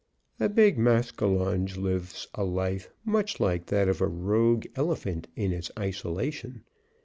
[0.39, 5.69] A big maskinonge lives a life much like that of a rogue elephant in its
[5.77, 6.63] isolation.